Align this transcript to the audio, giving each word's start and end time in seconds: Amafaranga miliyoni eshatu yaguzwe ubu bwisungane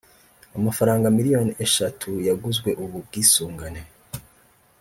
Amafaranga 0.57 1.07
miliyoni 1.17 1.51
eshatu 1.65 2.09
yaguzwe 2.27 2.69
ubu 2.83 2.97
bwisungane 3.05 3.81